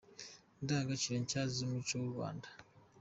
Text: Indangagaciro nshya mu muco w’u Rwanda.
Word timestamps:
Indangagaciro 0.59 1.15
nshya 1.21 1.41
mu 1.59 1.65
muco 1.73 1.93
w’u 1.99 2.11
Rwanda. 2.13 2.47